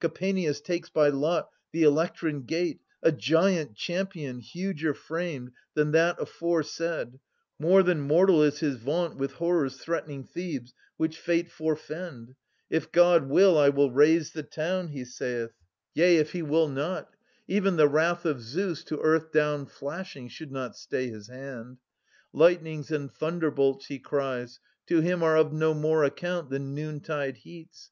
[0.00, 6.18] y Kapaneus takes by lot the Elektran gate, A giant champion, huger framed than that
[6.18, 7.20] Aforesaid:
[7.58, 12.34] more than mortal is his vaunt With horrors threatening Thebes, which Fate fore fend!
[12.52, 15.50] * If God will, I will raze the town,' he saith.
[15.50, 15.52] \ ^2 JESCHYLUS.
[15.74, 17.14] * Yea, if he will not!
[17.46, 21.76] '—Even the Wrath of Zeus To earth down flashing, should not stay his hand.
[22.32, 27.36] Lightnings and thunderbolts, he cries, to him 430 Are of no more account than noontide
[27.36, 27.90] heats.